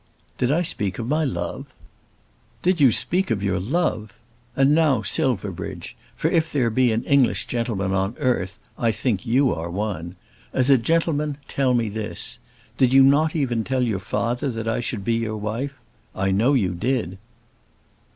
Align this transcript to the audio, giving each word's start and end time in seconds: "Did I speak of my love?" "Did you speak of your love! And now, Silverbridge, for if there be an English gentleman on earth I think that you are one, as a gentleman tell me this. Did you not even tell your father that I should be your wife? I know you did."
"Did 0.39 0.51
I 0.51 0.63
speak 0.63 0.97
of 0.97 1.07
my 1.07 1.23
love?" 1.23 1.67
"Did 2.63 2.81
you 2.81 2.91
speak 2.91 3.29
of 3.29 3.43
your 3.43 3.59
love! 3.59 4.15
And 4.55 4.73
now, 4.73 5.03
Silverbridge, 5.03 5.95
for 6.15 6.27
if 6.31 6.51
there 6.51 6.71
be 6.71 6.91
an 6.91 7.03
English 7.03 7.45
gentleman 7.45 7.93
on 7.93 8.15
earth 8.17 8.57
I 8.79 8.91
think 8.91 9.21
that 9.25 9.29
you 9.29 9.53
are 9.53 9.69
one, 9.69 10.15
as 10.53 10.71
a 10.71 10.77
gentleman 10.79 11.37
tell 11.47 11.75
me 11.75 11.87
this. 11.87 12.39
Did 12.79 12.91
you 12.93 13.03
not 13.03 13.35
even 13.35 13.63
tell 13.63 13.83
your 13.83 13.99
father 13.99 14.49
that 14.49 14.67
I 14.67 14.79
should 14.79 15.03
be 15.05 15.13
your 15.17 15.37
wife? 15.37 15.79
I 16.15 16.31
know 16.31 16.53
you 16.55 16.73
did." 16.73 17.19